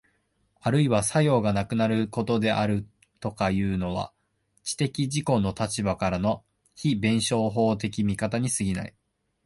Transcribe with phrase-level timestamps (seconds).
[0.61, 2.87] あるいは作用がなくなることである
[3.19, 4.11] とかいうのは、
[4.63, 6.43] 知的自己の立場からの
[6.73, 8.95] 非弁証法的見方に過ぎない。